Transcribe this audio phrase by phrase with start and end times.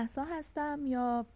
[0.00, 1.26] محسا هستم یا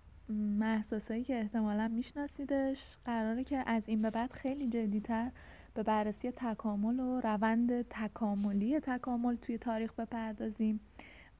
[0.58, 5.30] محساسایی که احتمالا میشناسیدش قراره که از این به بعد خیلی جدیتر
[5.74, 10.80] به بررسی تکامل و روند تکاملی تکامل توی تاریخ بپردازیم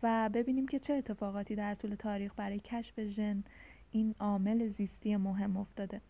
[0.03, 3.45] و ببینیم که چه اتفاقاتی در طول تاریخ برای کشف ژن
[3.91, 6.01] این عامل زیستی مهم افتاده.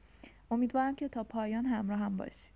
[0.50, 2.55] امیدوارم که تا پایان همراه هم باشید.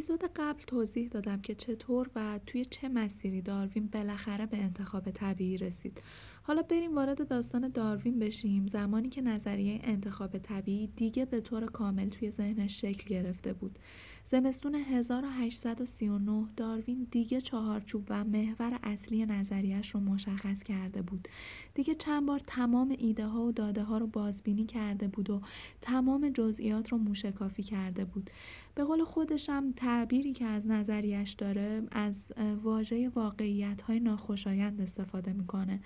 [0.00, 5.58] اپیزود قبل توضیح دادم که چطور و توی چه مسیری داروین بالاخره به انتخاب طبیعی
[5.58, 6.02] رسید.
[6.42, 12.08] حالا بریم وارد داستان داروین بشیم زمانی که نظریه انتخاب طبیعی دیگه به طور کامل
[12.08, 13.78] توی ذهنش شکل گرفته بود.
[14.24, 21.28] زمستون 1839 داروین دیگه چهارچوب و محور اصلی نظریش رو مشخص کرده بود.
[21.74, 25.40] دیگه چند بار تمام ایده ها و داده ها رو بازبینی کرده بود و
[25.80, 28.30] تمام جزئیات رو موشکافی کرده بود.
[28.74, 32.32] به قول خودشم تعبیری که از نظریش داره از
[32.62, 35.80] واژه واقعیت های ناخوشایند استفاده می‌کنه.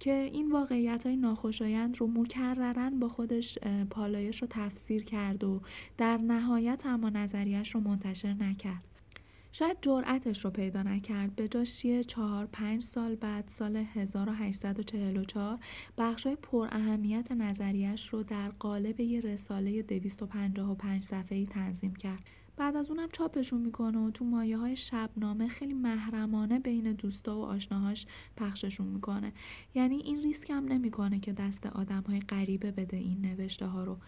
[0.00, 3.58] که این واقعیت های ناخوشایند رو مکررن با خودش
[3.90, 5.60] پالایش رو تفسیر کرد و
[5.98, 8.82] در نهایت اما نظریش رو منتشر نکرد.
[9.52, 15.58] شاید جرأتش رو پیدا نکرد به جاش یه چهار پنج سال بعد سال 1844
[15.98, 22.24] بخشای پر اهمیت نظریش رو در قالب یه رساله 255 صفحه‌ای تنظیم کرد.
[22.56, 27.44] بعد از اونم چاپشون می‌کنه و تو مایه های شبنامه خیلی محرمانه بین دوستا و
[27.44, 29.32] آشناهاش پخششون می‌کنه.
[29.74, 33.98] یعنی این ریسک هم نمی‌کنه که دست آدم های غریبه بده این نوشته ها رو.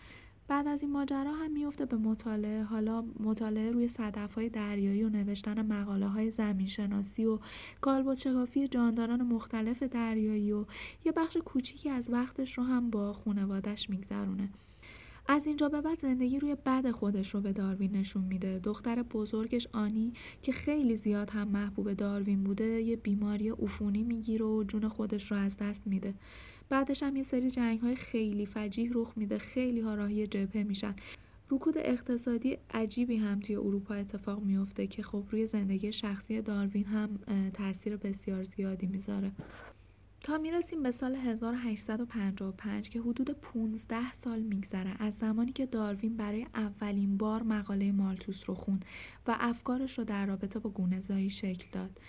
[0.49, 5.09] بعد از این ماجرا هم میفته به مطالعه حالا مطالعه روی صدف های دریایی و
[5.09, 7.39] نوشتن مقاله های زمین شناسی و
[7.81, 10.65] کالبد شکافی جانداران مختلف دریایی و
[11.05, 14.49] یه بخش کوچیکی از وقتش رو هم با خونوادش میگذرونه.
[15.31, 18.59] از اینجا به بعد زندگی روی بد خودش رو به داروین نشون میده.
[18.59, 20.13] دختر بزرگش آنی
[20.43, 25.39] که خیلی زیاد هم محبوب داروین بوده یه بیماری عفونی می‌گیره و جون خودش رو
[25.39, 26.15] از دست میده.
[26.69, 29.39] بعدش هم یه سری جنگ های خیلی فجیح رخ میده.
[29.39, 30.95] خیلی ها راهی جبهه میشن.
[31.51, 37.19] رکود اقتصادی عجیبی هم توی اروپا اتفاق میفته که خب روی زندگی شخصی داروین هم
[37.55, 39.33] تاثیر بسیار زیادی می‌ذاره.
[40.21, 46.47] تا می‌رسیم به سال 1855 که حدود 15 سال میگذره از زمانی که داروین برای
[46.55, 48.85] اولین بار مقاله مالتوس رو خوند
[49.27, 52.01] و افکارش رو در رابطه با گونه‌زایی شکل داد.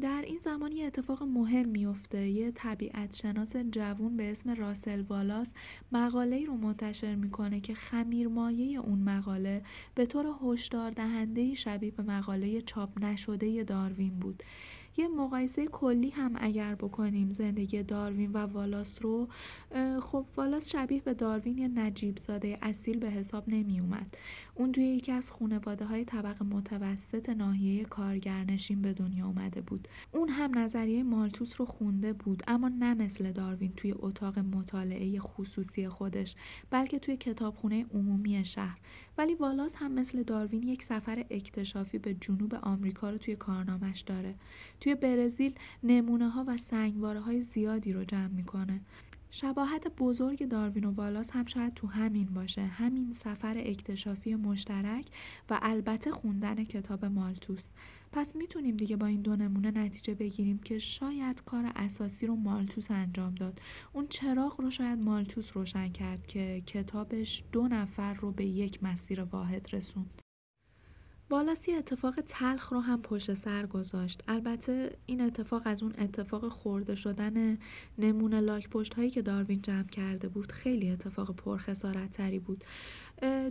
[0.00, 5.52] در این زمان یه اتفاق مهم میفته یه طبیعت شناس جوون به اسم راسل والاس
[5.92, 9.62] مقاله رو منتشر می‌کنه که خمیرمایه اون مقاله
[9.94, 14.42] به طور هشدار دهنده شبیه به مقاله چاپ نشده داروین بود
[15.00, 19.28] یه مقایسه کلی هم اگر بکنیم زندگی داروین و والاس رو
[20.00, 24.16] خب والاس شبیه به داروین یه نجیب زاده اصیل به حساب نمی اومد
[24.60, 29.88] اون توی یکی از خانواده های طبق متوسط ناحیه کارگرنشین به دنیا اومده بود.
[30.12, 35.88] اون هم نظریه مالتوس رو خونده بود اما نه مثل داروین توی اتاق مطالعه خصوصی
[35.88, 36.34] خودش
[36.70, 38.78] بلکه توی کتابخونه عمومی شهر.
[39.18, 44.34] ولی والاس هم مثل داروین یک سفر اکتشافی به جنوب آمریکا رو توی کارنامش داره.
[44.80, 48.80] توی برزیل نمونه ها و سنگواره های زیادی رو جمع می‌کنه.
[49.30, 52.62] شباهت بزرگ داروین و والاس هم شاید تو همین باشه.
[52.62, 55.06] همین سفر اکتشافی مشترک
[55.50, 57.72] و البته خوندن کتاب مالتوس.
[58.12, 62.90] پس می‌تونیم دیگه با این دو نمونه نتیجه بگیریم که شاید کار اساسی رو مالتوس
[62.90, 63.60] انجام داد.
[63.92, 69.22] اون چراغ رو شاید مالتوس روشن کرد که کتابش دو نفر رو به یک مسیر
[69.22, 70.29] واحد رسوند.
[71.30, 74.22] والاسی اتفاق تلخ رو هم پشت سر گذاشت.
[74.28, 77.58] البته این اتفاق از اون اتفاق خورده شدن
[77.98, 82.64] نمونه لاک پشت هایی که داروین جمع کرده بود خیلی اتفاق پرخسارت تری بود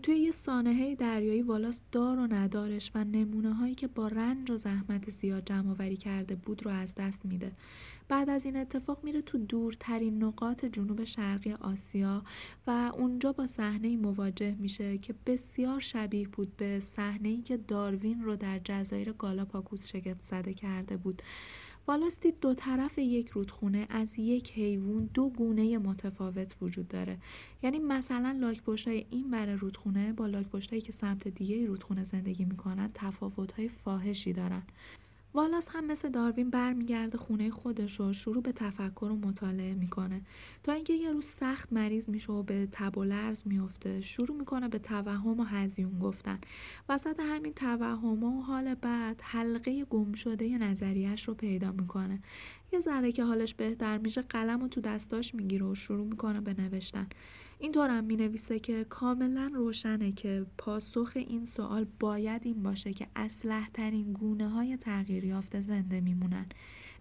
[0.03, 4.57] توی یه سانحه دریایی والاس دار و ندارش و نمونه هایی که با رنج و
[4.57, 7.51] زحمت زیاد جمع آوری کرده بود رو از دست میده.
[8.09, 12.23] بعد از این اتفاق میره تو دورترین نقاط جنوب شرقی آسیا
[12.67, 18.35] و اونجا با صحنه مواجه میشه که بسیار شبیه بود به صحنه که داروین رو
[18.35, 21.21] در جزایر گالاپاگوس شگفت زده کرده بود.
[21.87, 27.17] والاستی دو طرف یک رودخونه از یک حیوان دو گونه متفاوت وجود داره.
[27.63, 32.89] یعنی مثلا لاک های این بر رودخونه با لاک که سمت دیگه رودخونه زندگی می‌کنن
[32.93, 34.63] تفاوت های فاحشی دارن.
[35.33, 40.21] والاس هم مثل داروین برمیگرده خونه خودش رو شروع به تفکر و مطالعه می‌کنه.
[40.63, 44.67] تا اینکه یه روز سخت مریض میشه و به تب و لرز میفته شروع می‌کنه
[44.67, 46.39] به توهم و هزیون گفتن.
[46.89, 52.19] وسط همین توهم و حال بعد حلقه گم شده نظریش رو پیدا می‌کنه.
[52.73, 56.61] یه ذره که حالش بهتر میشه قلم رو تو دستاش می‌گیره و شروع می‌کنه به
[56.61, 57.07] نوشتن.
[57.61, 63.69] اینطورم می نویسه که کاملا روشنه که پاسخ این سوال باید این باشه که اسلح
[63.73, 66.45] ترین گونه های تغییر یافته زنده میمونن.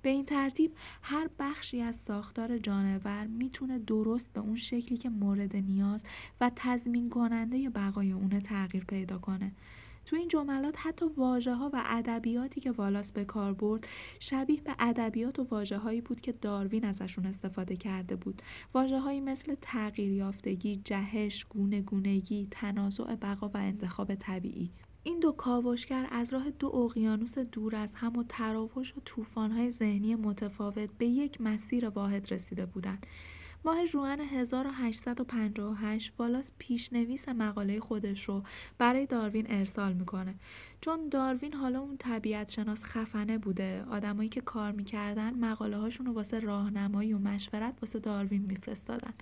[0.02, 0.72] به این ترتیب
[1.02, 6.04] هر بخشی از ساختار جانور می‌تونه درست به اون شکلی که مورد نیاز
[6.40, 9.52] و تضمین کننده بقای اونه تغییر پیدا کنه.
[10.08, 13.86] تو این جملات حتی واژه ها و ادبیاتی که والاس به کار برد
[14.20, 18.42] شبیه به ادبیات و واژه هایی بود که داروین ازشون استفاده کرده بود.
[18.74, 24.70] واژه هایی مثل تغییر یافتگی جهش گونه گونگی تنازع بقا و انتخاب طبیعی.
[25.02, 30.14] این دو کاوشگر از راه دو اقیانوس دور از هم و تراوش و طوفان‌های ذهنی
[30.14, 33.06] متفاوت به یک مسیر واحد رسیده بودند.
[33.64, 38.42] ماه جوان 1858 والاس پیشنویس مقاله خودش رو
[38.78, 40.34] برای داروین ارسال می‌کنه.
[40.80, 46.12] چون داروین حالا اون طبیعت شناس خفنه بوده آدمایی که کار می‌کردن مقاله هاشون رو
[46.12, 49.14] واسه راهنمایی و مشورت واسه داروین میفرستادن.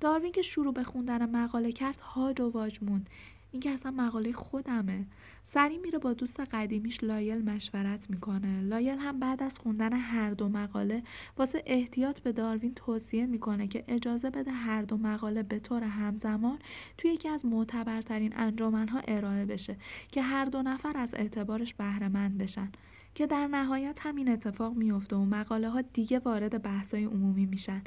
[0.00, 3.10] داروین که شروع به خوندن مقاله کرد هاج و واج موند.
[3.56, 5.06] این که اصلا مقاله خودمه.
[5.44, 8.60] سری میره با دوست قدیمیش لایل مشورت می‌کنه.
[8.60, 11.02] لایل هم بعد از خوندن هر دو مقاله
[11.38, 16.58] واسه احتیاط به داروین توصیه می‌کنه که اجازه بده هر دو مقاله به طور همزمان
[16.98, 19.76] توی یکی از معتبرترین انجمنها ارائه بشه
[20.12, 22.72] که هر دو نفر از اعتبارش بهرهمند بشن.
[23.14, 27.82] که در نهایت همین اتفاق میفته و مقاله ها دیگه وارد بحثای عمومی میشن.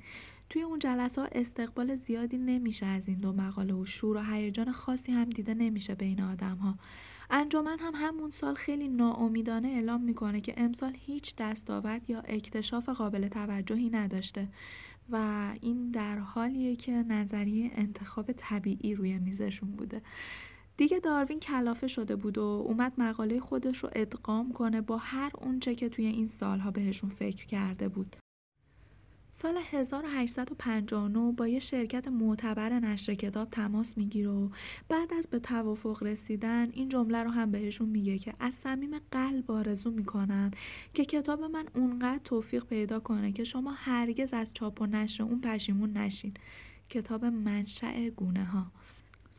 [0.49, 4.71] توی اون جلسه ها استقبال زیادی نمیشه از این دو مقاله و شور و هیجان
[4.71, 6.75] خاصی هم دیده نمیشه بین آدم ها.
[7.29, 13.27] انجمن هم همون سال خیلی ناامیدانه اعلام می‌کنه که امسال هیچ دستاورد یا اکتشاف قابل
[13.27, 14.47] توجهی نداشته
[15.09, 20.01] و این در حالیه که نظریه انتخاب طبیعی روی میزشون بوده
[20.77, 25.75] دیگه داروین کلافه شده بود و اومد مقاله خودش رو ادغام کنه با هر اونچه
[25.75, 28.15] که توی این سالها بهشون فکر کرده بود
[29.41, 34.49] سال 1859 با یه شرکت معتبر نشر کتاب تماس می‌گیره و
[34.89, 39.51] بعد از به توافق رسیدن این جمله رو هم بهشون میگه که از صمیم قلب
[39.51, 40.51] آرزو می‌کنم
[40.93, 45.41] که کتاب من اونقدر توفیق پیدا کنه که شما هرگز از چاپ و نشر اون
[45.41, 46.33] پشیمون نشین.
[46.89, 48.71] کتاب منشأ گونه ها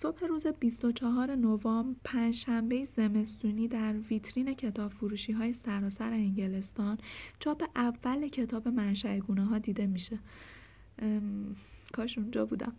[0.03, 6.99] صبح روز 24 نوامبر پنجشنبه زمستونی در ویترین کتاب فروشی های سراسر انگلستان
[7.39, 10.19] چاپ اول کتاب منشأ گونه ها دیده میشه.
[11.93, 12.73] کاش اونجا بودم.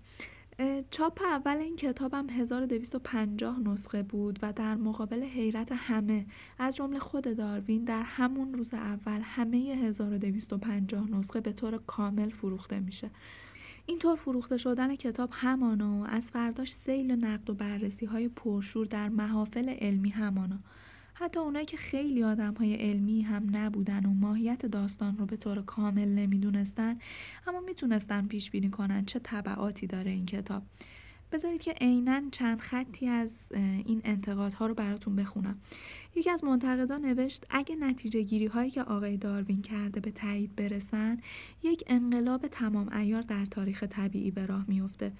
[0.91, 6.25] چاپ اول این کتابم 1250 نسخه بود و در مقابل حیرت همه
[6.59, 12.79] از جمله خود داروین در همون روز اول همه 1250 نسخه به طور کامل فروخته
[12.79, 13.12] میشه.
[13.86, 18.86] اینطور فروخته شدن کتاب همانا و از فرداش سیل و نقد و بررسی های پرشور
[18.86, 20.60] در محافل علمی همانا.
[21.13, 25.62] حتی اونایی که خیلی آدم های علمی هم نبودن و ماهیت داستان رو به طور
[25.62, 27.00] کامل نمی‌دونستن
[27.48, 30.63] اما می‌تونستن پیش بینی کنن چه طبعاتی داره این کتاب.
[31.31, 33.48] بذارید که عینا چند خطی از
[33.86, 35.57] این انتقادها رو براتون بخونم.
[36.16, 41.17] یکی از منتقدان نوشت اگه نتیجه گیری هایی که آقای داروین کرده به تایید برسن
[41.63, 45.12] یک انقلاب تمام ایار در تاریخ طبیعی به راه میفته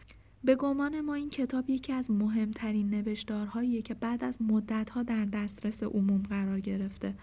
[0.44, 5.84] به گمان ما این کتاب یکی از مهمترین نوشتارهاییه که بعد از مدتها در دسترس
[5.84, 7.14] عموم قرار گرفته.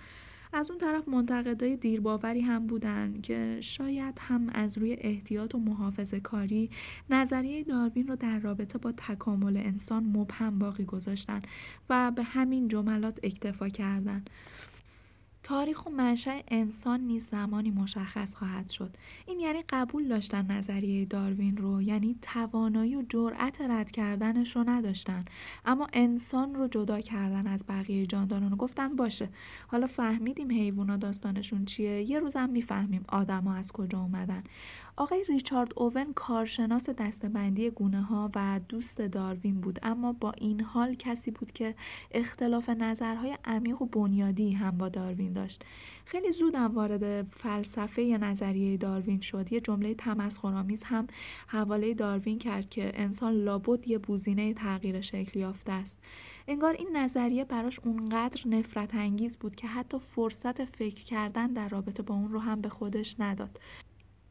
[0.52, 6.20] از اون طرف منتقدای دیرباوری هم بودن که شاید هم از روی احتیاط و محافظه
[6.20, 6.70] کاری
[7.10, 11.42] نظریه داروین رو در رابطه با تکامل انسان مبهم باقی گذاشتن
[11.90, 14.24] و به همین جملات اکتفا کردن.
[15.48, 18.96] تاریخ و منشأ انسان نیز زمانی مشخص خواهد شد.
[19.26, 25.24] این یعنی قبول داشتن نظریه داروین رو یعنی توانایی و جرأت رد کردنش رو نداشتن.
[25.64, 28.56] اما انسان رو جدا کردن از بقیه جانداران.
[28.56, 29.28] گفتن باشه
[29.66, 32.02] حالا فهمیدیم حیوونا داستانشون چیه.
[32.02, 34.42] یه روزم می‌فهمیم آدما از کجا اومدن.
[34.96, 40.94] آقای ریچارد اوون کارشناس دستبندی گونه ها و دوست داروین بود اما با این حال
[40.94, 41.74] کسی بود که
[42.10, 45.64] اختلاف نظرهای عمیق و بنیادی هم با داروین داشت.
[46.04, 49.52] خیلی زودم وارد فلسفه نظریه داروین شد.
[49.52, 51.06] یه جمله تمسخرآمیز هم
[51.46, 55.98] حواله داروین کرد که انسان لابد یه بوزینه تغییر شکل یافته است.
[56.48, 62.02] انگار این نظریه براش اونقدر نفرت انگیز بود که حتی فرصت فکر کردن در رابطه
[62.02, 63.58] با اون رو هم به خودش نداد.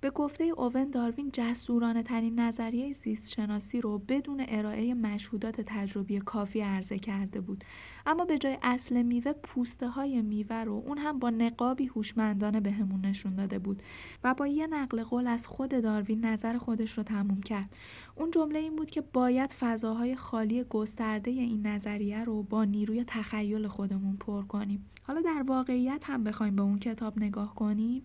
[0.02, 6.62] به گفته اوون داروین جسورانه ترین نظریه زیست شناسی رو بدون ارائه مشهودات تجربی کافی
[6.62, 7.64] عرضه کرده بود.
[8.08, 13.06] اما به جای اصل میوه پوسته های میوه رو اون هم با نقابی هوشمندانه بهمون
[13.06, 13.84] نشون داده بود
[14.24, 17.70] و با یه نقل قول از خود داروین نظر خودش رو تموم کرد.
[18.16, 23.68] اون جمله این بود که باید فضاهای خالی گسترده این نظریه رو با نیروی تخیل
[23.68, 24.86] خودمون پر کنیم.
[25.04, 28.02] حالا در واقعیت هم بخوایم به اون کتاب نگاه کنیم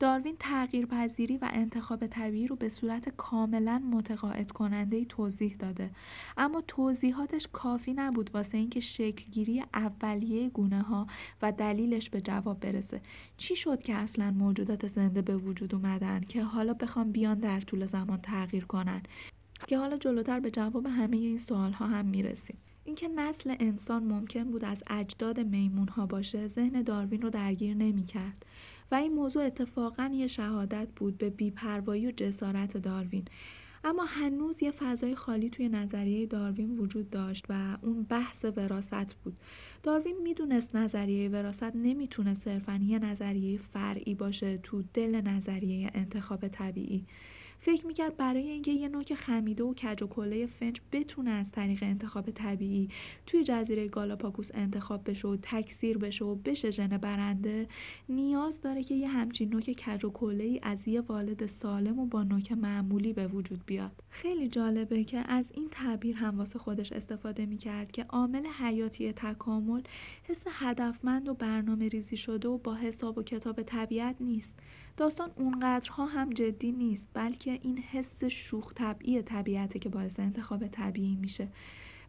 [0.00, 5.90] داروین تغییر پذیری و انتخاب طبیعی رو به صورت کاملا متقاعد کننده توضیح داده.
[6.36, 8.80] اما توضیحاتش کافی نبود واسه اینکه
[9.44, 11.06] شکلگیری اولیه گونه ها
[11.42, 13.00] و دلیلش به جواب برسه.
[13.36, 17.86] چی شد که اصلا موجودات زنده به وجود اومدن که حالا بخوام بیان در طول
[17.86, 19.02] زمان تغییر کنن؟
[19.66, 22.56] که حالا جلوتر به جواب همه این سوال ها هم می‌رسیم.
[22.84, 28.04] اینکه نسل انسان ممکن بود از اجداد میمون ها باشه ذهن داروین رو درگیر نمی
[28.04, 28.46] کرد
[28.90, 33.24] و این موضوع اتفاقا یه شهادت بود به بیپروایی و جسارت داروین.
[33.84, 39.36] اما هنوز یه فضای خالی توی نظریه داروین وجود داشت و اون بحث وراست بود.
[39.82, 47.06] داروین می‌دونست نظریه وراست نمی‌تونه صرفا یه نظریه فرعی باشه تو دل نظریه انتخاب طبیعی.
[47.64, 51.82] فکر می‌کرد برای اینکه یه نوک خمیده و کج و کله فنج بتونه از طریق
[51.82, 52.88] انتخاب طبیعی
[53.26, 57.68] توی جزیره گالاپاگوس انتخاب بشه و تکثیر بشه و بشه ژن برنده
[58.08, 62.06] نیاز داره که یه همچین نوک کج و کله ای از یه والد سالم و
[62.06, 63.92] با نوک معمولی به وجود بیاد.
[64.10, 69.82] خیلی جالبه که از این تعبیر هم واسه خودش استفاده می‌کرد که عامل حیاتی تکامل
[70.22, 74.54] حس هدفمند و برنامه ریزی شده و با حساب و کتاب طبیعت نیست.
[74.96, 81.16] داستان اونقدرها هم جدی نیست بلکه این حس شوخ طبعی طبیعته که باعث انتخاب طبیعی
[81.16, 81.48] میشه.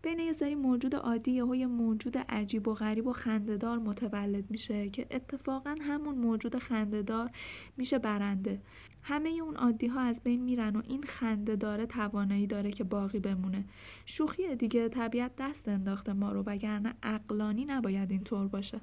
[0.06, 5.08] بین یه سری موجود عادی یه موجود عجیب و غریب و خندهدار متولد میشه که
[5.12, 7.32] اتفاقا همون موجود خندهدار
[7.78, 8.62] میشه برنده.
[9.02, 13.20] همه اون عادی ها از بین میرن و این خنده داره توانایی داره که باقی
[13.20, 13.66] بمونه.
[14.06, 18.82] شوخی دیگه طبیعت دست انداخته ما رو وگرنه اقلانی نباید اینطور باشه.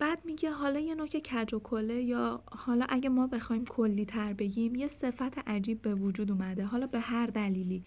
[0.00, 4.32] بعد میگه حالا یه نوک کج و کله یا حالا اگه ما بخوایم کلی تر
[4.32, 6.64] بگیم یه صفت عجیب به وجود اومده.
[6.64, 7.84] حالا به هر دلیلی.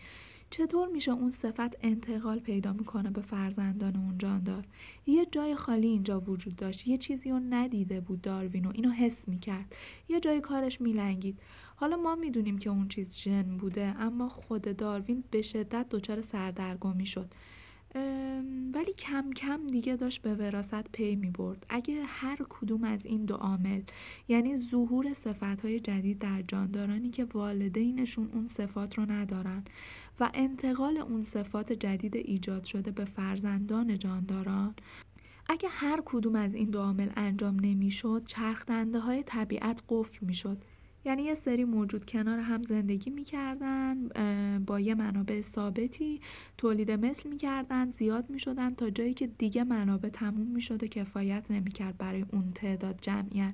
[0.50, 4.66] چطور میشه اون صفت انتقال پیدا می‌کنه به فرزندان اون جاندار؟
[5.06, 6.88] یه جای خالی اینجا وجود داشت.
[6.88, 9.76] یه چیزی رو ندیده بود داروین و اینو حس می‌کرد.
[10.10, 11.40] یه جای کارش میلنگید.
[11.76, 17.06] حالا ما می‌دونیم که اون چیز جن بوده اما خود داروین به شدت دچار سردرگمی
[17.06, 17.30] شد.
[18.74, 21.66] ولی کم کم دیگه داشت به وراست پی می برد.
[21.70, 23.82] اگه هر کدوم از این دو عامل
[24.28, 29.64] یعنی ظهور صفت های جدید در جاندارانی که والدینشون اون صفات رو ندارن
[30.20, 34.76] و انتقال اون صفات جدید ایجاد شده به فرزندان جانداران
[35.50, 40.58] اگه هر کدوم از این دو عامل انجام نمی‌شد چرخدنده های طبیعت قفل می‌شد
[41.06, 44.08] یعنی یه سری موجود کنار هم زندگی می‌کردن
[44.60, 46.22] با یه منابع ثابتی
[46.58, 51.98] تولید مثل می‌کردن زیاد می‌شدن تا جایی که دیگه منابع تموم می‌شد و کفایت نمی‌کرد
[51.98, 53.54] برای اون تعداد جمعیت.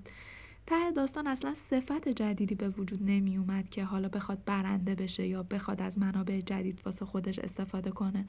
[0.67, 5.43] ته داستان اصلا صفت جدیدی به وجود نمی اومد که حالا بخواد برنده بشه یا
[5.43, 8.25] بخواد از منابع جدید واسه خودش استفاده کنه.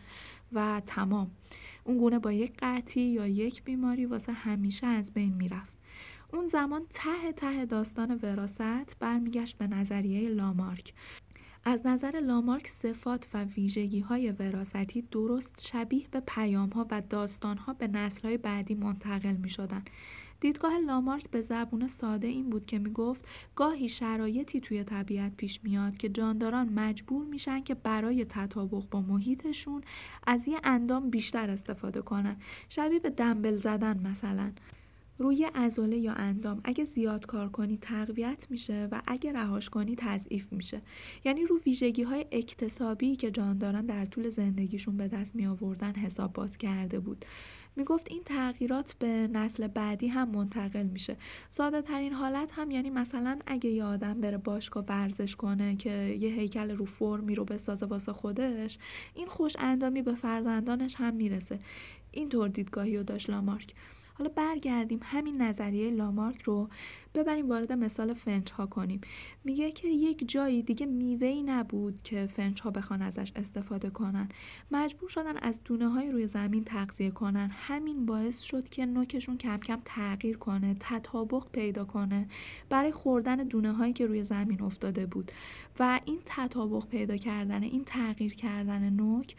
[0.52, 1.30] و تمام.
[1.84, 5.79] اون گونه با یک قطعی یا یک بیماری واسه همیشه از بین می‌رفت.
[6.32, 10.94] اون زمان ته ته داستان وراست برمیگشت به نظریه لامارک.
[11.64, 17.56] از نظر لامارک صفات و ویژگی های وراستی درست شبیه به پیام ها و داستان
[17.56, 19.84] ها به نسل های بعدی منتقل می شدن.
[20.40, 23.24] دیدگاه لامارک به زبون ساده این بود که می گفت
[23.56, 29.82] گاهی شرایطی توی طبیعت پیش میاد که جانداران مجبور میشن که برای تطابق با محیطشون
[30.26, 32.36] از یه اندام بیشتر استفاده کنن.
[32.68, 34.52] شبیه به دنبل زدن مثلا.
[35.20, 40.52] روی عضله یا اندام اگه زیاد کار کنی تقویت میشه و اگه رهاش کنی تضعیف
[40.52, 40.82] میشه.
[41.24, 46.32] یعنی رو ویژگی های اکتسابی که جانداران در طول زندگیشون به دست می آوردن حساب
[46.32, 47.24] باز کرده بود.
[47.76, 51.16] می‌گفت این تغییرات به نسل بعدی هم منتقل میشه.
[51.48, 56.30] ساده ترین حالت هم یعنی مثلا اگه یه آدم بره باشگاه ورزش کنه که یه
[56.30, 58.78] هیکل رو فرمی رو بسازه واسه خودش
[59.14, 61.58] این خوش اندامی به فرزندانش هم می‌رسه.
[62.12, 63.74] اینطور دیدگاهی رو داشت لامارک.
[64.20, 66.68] حالا برگردیم همین نظریه لامارک رو.
[67.14, 69.00] ببریم وارد مثال فنچ ها کنیم.
[69.44, 74.28] میگه که یک جایی دیگه میوهی نبود که فنچ ها بخوان ازش استفاده کنن.
[74.70, 77.50] مجبور شدن از دونه های روی زمین تغذیه کنن.
[77.52, 82.28] همین باعث شد که نوکشون کم کم تغییر کنه تطابق پیدا کنه
[82.68, 85.32] برای خوردن دونه هایی که روی زمین افتاده بود.
[85.80, 89.36] و این تطابق پیدا کردن این تغییر کردن نوک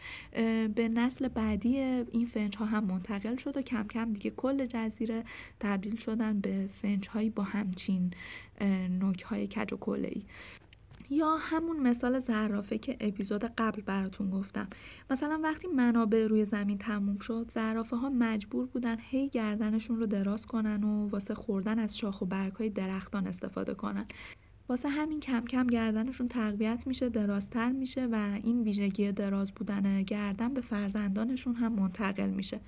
[0.74, 5.24] به نسل بعدی این فنچ ها هم منتقل شد و کم کم دیگه کل جزیره
[5.60, 8.10] تبدیل شدن به فنچ هایی با همچین
[9.00, 10.24] نوک های کج و ای.
[11.10, 14.68] یا همون مثال زرافه که اپیزود قبل براتون گفتم.
[15.10, 20.46] مثلا وقتی منابع روی زمین تموم شد زرافه ها مجبور بودن هی گردنشون رو دراز
[20.46, 24.06] کنن و واسه خوردن از شاخ و برگ های درختان استفاده کنن.
[24.68, 30.54] واسه همین کم کم گردنشون تقویت میشه درازتر میشه و این ویژگی دراز بودن گردن
[30.54, 32.60] به فرزندانشون هم منتقل میشه.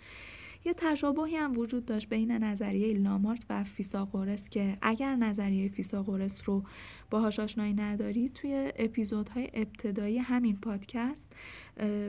[0.64, 6.64] یه تشابهی هم وجود داشت بین نظریه لامارک و فیساغورس که اگر نظریه فیساغورس رو
[7.10, 11.26] باهاش آشنایی ندارید توی اپیزودهای ابتدایی همین پادکست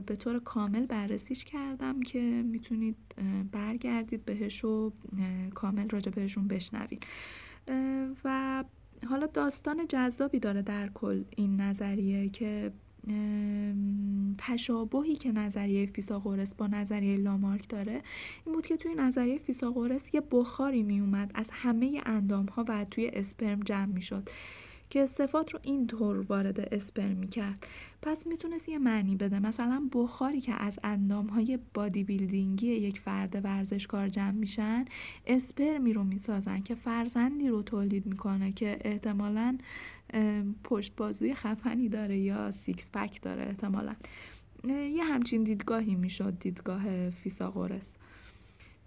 [0.06, 2.96] به طور کامل بررسیش کردم که می‌تونید
[3.52, 4.94] برگردید بهش و
[5.54, 7.06] کامل راجع بهشون بشنوید.
[8.26, 8.64] و
[9.10, 12.72] حالا داستان جذابی داره در کل این نظریه که
[14.38, 18.02] تشابهی که نظریه فیثاغورس با نظریه لامارک داره
[18.46, 22.86] این بود که توی نظریه فیثاغورس یه بخاری می اومد از همه اندام ها و
[22.86, 24.30] توی اسپرم جمع می شد
[24.90, 27.68] که صفات رو اینطور وارد اسپرم می کرد
[28.02, 29.40] پس می‌تونست یه معنی بده.
[29.40, 34.86] مثلا بخاری که از اندام های body building ی یک فرد ورزشکار جمع میشن
[35.28, 39.58] اسپرمی رو می‌سازن که فرزندی رو تولید می‌کنه که احتمالا
[40.64, 43.96] پشت بازوی خفنی داره یا six pack داره احتمالا.
[44.68, 47.96] یه همچین دیدگاهی می‌شد دیدگاه فیثاغورس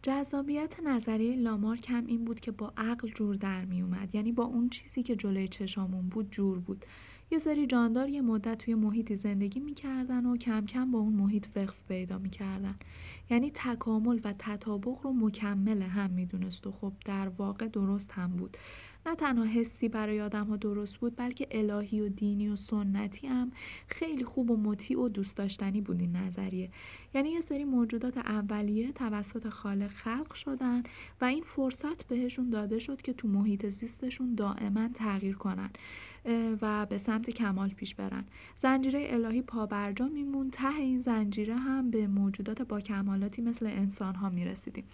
[0.02, 4.14] جذابیت نظریه لامارک هم این بود که با عقل جور در می اومد.
[4.14, 6.84] یعنی با اون چیزی که جلوی چشامون بود جور بود.
[7.30, 11.46] یه سری جاندار یه مدت توی محیطی زندگی می‌کردن و کم کم با اون محیط
[11.56, 12.74] وفق پیدا می‌کردن
[13.30, 18.56] یعنی تکامل و تطابق رو مکمل هم می‌دونست و خب در واقع درست هم بود.
[19.06, 23.52] نه تنها حسی برای آدم ها درست بود بلکه الهی و دینی و سنتی هم
[23.86, 26.70] خیلی خوب و مطیع و دوست داشتنی بود این نظریه.
[27.14, 30.82] یعنی یه سری موجودات اولیه توسط خالق خلق شدن
[31.20, 35.70] و این فرصت بهشون داده شد که تو محیط زیستشون دائما تغییر کنن
[36.62, 38.24] و به سمت کمال پیش برن.
[38.56, 44.30] زنجیره الهی پابرجا میمون ته این زنجیره هم به موجودات با کمالاتی مثل انسان ها
[44.30, 44.84] می‌رسیدیم.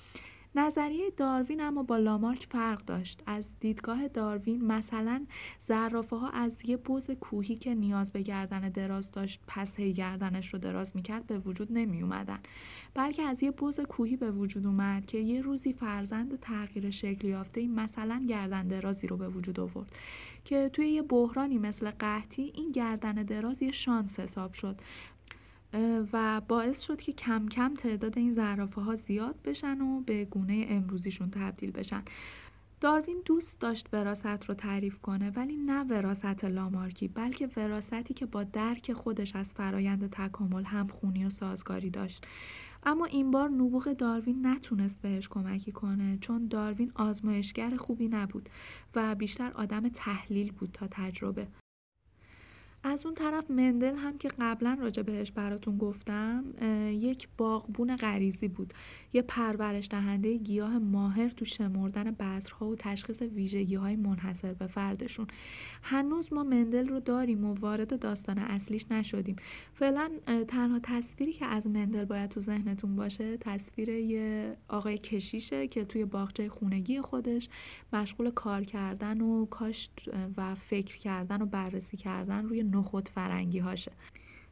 [0.56, 3.22] نظریه داروین اما با لامارک فرق داشت.
[3.26, 5.26] از دیدگاه داروین مثلا
[5.60, 10.48] زرافه ها از یه بوز کوهی که نیاز به گردن دراز داشت پس هی گردنش
[10.48, 12.38] رو دراز می‌کرد به وجود نمی اومدن
[12.94, 17.68] بلکه از یه بوز کوهی به وجود اومد که یه روزی فرزند تغییر شکل یافته
[17.68, 19.92] مثلا گردن درازی رو به وجود آورد.
[20.44, 24.76] که توی یه بحرانی مثل قحطی این گردن دراز یه شانس حساب شد.
[26.12, 30.66] و باعث شد که کم کم تعداد این زرافه ها زیاد بشن و به گونه
[30.68, 32.02] امروزیشون تبدیل بشن.
[32.80, 38.44] داروین دوست داشت وراست رو تعریف کنه ولی نه وراست لامارکی بلکه وراستی که با
[38.44, 42.26] درک خودش از فرایند تکامل هم خونی و سازگاری داشت.
[42.86, 48.48] اما این بار نبوغ داروین نتونست بهش کمکی کنه چون داروین آزمایشگر خوبی نبود
[48.94, 51.46] و بیشتر آدم تحلیل بود تا تجربه.
[52.86, 56.44] از اون طرف مندل هم که قبلا راجع بهش براتون گفتم
[56.90, 58.74] یک باغبون غریزی بود.
[59.12, 65.26] یه پرورش دهنده گیاه ماهر تو شمردن بذرها و تشخیص ویژگی های منحصر به فردشون.
[65.82, 69.36] هنوز ما مندل رو داریم و وارد داستان اصلیش نشدیم.
[69.74, 70.10] فعلا
[70.48, 76.04] تنها تصویری که از مندل باید تو ذهنتون باشه تصویر یه آقای کشیشه که توی
[76.04, 77.48] باغچه خونگی خودش
[77.92, 83.92] مشغول کار کردن و کاشت و فکر کردن و بررسی کردن روی نخود فرنگی هاشه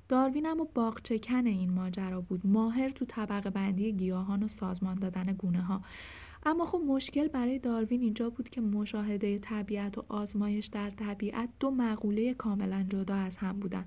[0.09, 2.41] داروین اما باغچکن این ماجرا بود.
[2.45, 5.83] ماهر تو طبقه بندی گیاهان و سازمان دادن گونه ها
[6.47, 11.71] اما خب مشکل برای داروین اینجا بود که مشاهده طبیعت و آزمایش در طبیعت دو
[11.71, 13.85] مقوله کاملا جدا از هم بودن.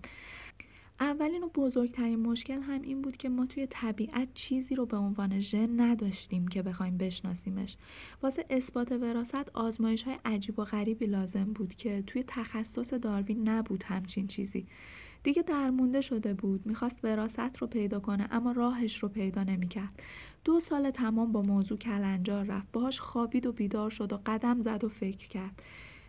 [0.99, 5.39] اولین و بزرگترین مشکل هم این بود که ما توی طبیعت چیزی رو به عنوان
[5.39, 7.77] ژن نداشتیم که بخوایم بشناسیمش.
[8.23, 13.83] واسه اثبات وراست آزمایش های عجیب و غریبی لازم بود که توی تخصص داروین نبود
[13.83, 14.67] همچین چیزی.
[15.23, 20.03] دیگه درمونده شده بود می‌خواست وراست رو پیدا کنه اما راهش رو پیدا نمی‌کرد.
[20.43, 24.83] دو سال تمام با موضوع کلنجار رفت باهاش خوابید و بیدار شد و قدم زد
[24.83, 25.61] و فکر کرد.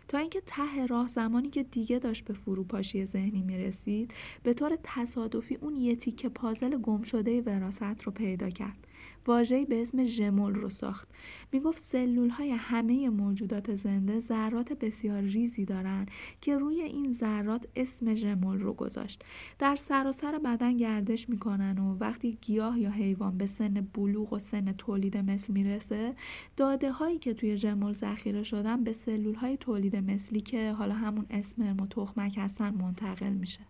[0.07, 4.77] تا اینکه ته راه زمانی که دیگه داشت به فروپاشی ذهنی می رسید به طور
[4.83, 8.86] تصادفی اون یه تیکه پازل گم شده وراست رو پیدا کرد.
[9.27, 11.07] واژه‌ای به اسم ژمول رو ساخت.
[11.51, 16.05] می‌گفت سلول های همه موجودات زنده ذرات بسیار ریزی دارن
[16.41, 19.23] که روی این ذرات اسم ژمول رو گذاشت.
[19.59, 24.39] در سراسر سر بدن گردش می‌کنن و وقتی گیاه یا حیوان به سن بلوغ و
[24.39, 26.13] سن تولید مثل می‌رسه
[26.57, 31.25] داده هایی که توی ژمول ذخیره شدن به سلول های تولید مثلی که حالا همون
[31.29, 33.61] اسمرم و تخمک هستن منتقل میشه.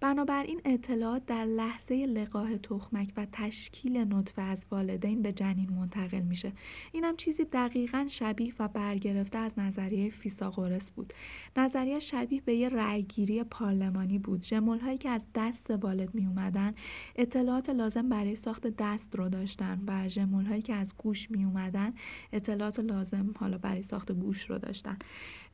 [0.00, 6.52] بنابراین اطلاعات در لحظه لقاه تخمک و تشکیل نطفه از والدین به جنین منتقل میشه.
[6.92, 11.12] اینم چیزی دقیقا شبیه و برگرفته از نظریه فیساغورس بود.
[11.56, 14.44] نظریه شبیه به یه رأیگیری پارلمانی بود.
[14.44, 16.74] ژمول هایی که از دست والد می اومدن
[17.16, 21.94] اطلاعات لازم برای ساخت دست رو داشتن و ژمول هایی که از گوش می اومدن
[22.32, 24.98] اطلاعات لازم حالا برای ساخت گوش رو داشتن.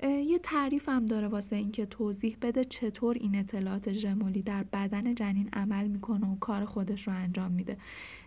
[0.03, 5.49] یه تعریف هم داره واسه اینکه توضیح بده چطور این اطلاعات ژمولی در بدن جنین
[5.53, 7.77] عمل می‌کنه و کار خودش رو انجام میده.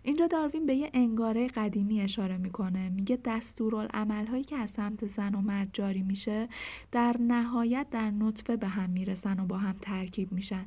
[0.04, 2.90] اینجا داروین به یه انگاره قدیمی اشاره می‌کنه.
[2.90, 6.48] میگه دستورالعمل هایی که از سمت زن و مرد جاری میشه
[6.92, 10.66] در نهایت در نطفه به هم می‌رسن و با هم ترکیب میشن.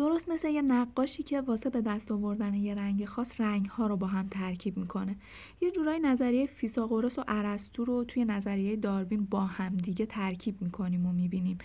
[0.00, 3.96] درست مثل یه نقاشی که واسه به دست آوردن یه رنگ خاص رنگ ها رو
[3.96, 5.16] با هم ترکیب می‌کنه.
[5.60, 11.06] یه جورای نظریه فیساغورس و ارسطو رو توی نظریه داروین با هم دیگه ترکیب می‌کنیم
[11.06, 11.58] و می‌بینیم.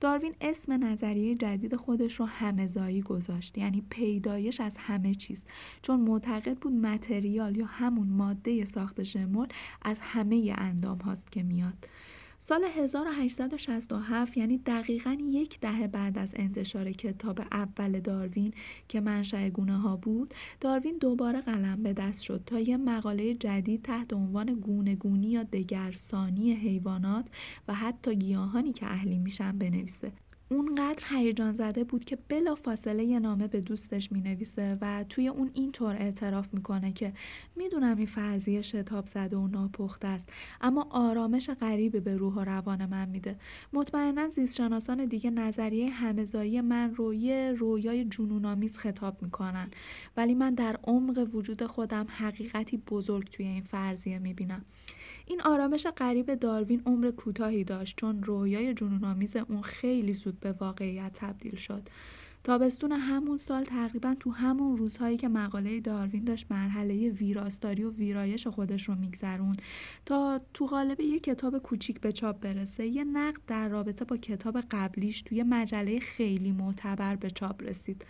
[0.00, 5.44] داروین اسم نظریه جدید خودش رو همزایی گذاشت یعنی پیدایش از همه چیز.
[5.82, 9.48] چون معتقد بود متریال یا همون ماده ساخت ژمول
[9.82, 11.88] از همه اندام هاست که میاد.
[12.44, 18.54] سال 1867 یعنی دقیقا یک دهه بعد از انتشار کتاب اول داروین
[18.88, 23.82] که منشأ گونه ها بود داروین دوباره قلم به دست شد تا یه مقاله جدید
[23.82, 27.26] تحت عنوان گونه گونی یا دگرسانی حیوانات
[27.68, 30.12] و حتی گیاهانی که اهلی میشن بنویسه.
[30.52, 35.28] اونقدر هیجان زده بود که بلا فاصله یه نامه به دوستش می نویسه و توی
[35.28, 37.12] اون اینطور اعتراف می‌کنه که
[37.56, 40.28] می‌دونم این فرضیه شتاب زده و ناپخته است
[40.60, 43.36] اما آرامش غریبی به روح و روان من میده.
[43.72, 49.70] مطمئنا زیستشناسان دیگه نظریه همزایی من رو یه رویای جنونآمیز خطاب می‌کنن
[50.16, 54.64] ولی من در عمق وجود خودم حقیقتی بزرگ توی این فرضیه می‌بینم.
[55.26, 61.12] این آرامش غریب داروین عمر کوتاهی داشت چون رویای جنونآمیز اون خیلی زود به واقعیت
[61.14, 61.88] تبدیل شد.
[62.44, 68.46] تابستون همون سال تقریبا تو همون روزهایی که مقاله داروین داشت مرحله ویراستاری و ویرایش
[68.46, 69.56] خودش رو میگذرون
[70.06, 74.60] تا تو قالب یه کتاب کوچیک به چاپ برسه یه نقد در رابطه با کتاب
[74.70, 78.04] قبلیش توی مجله خیلی معتبر به چاپ رسید.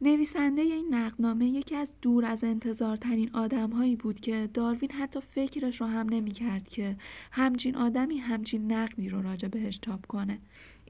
[0.00, 5.86] نویسنده این نقدنامه یکی از دور از انتظارترین آدمهایی بود که داروین حتی فکرش رو
[5.86, 6.96] هم نمی‌کرد که
[7.32, 10.38] همچین آدمی همچین نقدی رو راجع بهش چاپ کنه.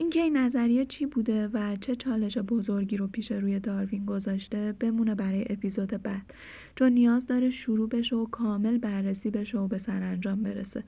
[0.00, 5.14] اینکه این نظریه چی بوده و چه چالش بزرگی رو پیش روی داروین گذاشته بمونه
[5.14, 6.34] برای اپیزود بعد.
[6.74, 10.84] چون نیاز داره شروع بشه و کامل بررسی بشه و به سرانجام برسه.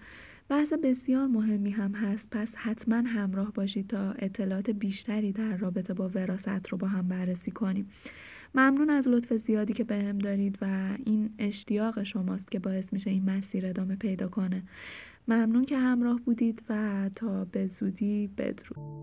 [0.49, 6.11] بحث بسیار مهمی هم هست پس حتما همراه باشید تا اطلاعات بیشتری در رابطه با
[6.14, 7.90] وراست رو با هم بررسی کنیم.
[8.55, 13.11] ممنون از لطف زیادی که بهم به دارید و این اشتیاق شماست که باعث میشه
[13.11, 14.62] این مسیر ادامه پیدا کنه.
[15.31, 19.01] ممنون که همراه بودید و تا به زودی بدرود.